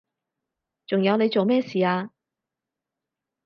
[0.87, 2.09] 仲有你做咩事啊？